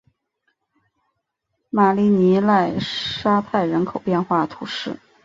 [1.69, 4.97] 马里尼莱沙泰人口变化图示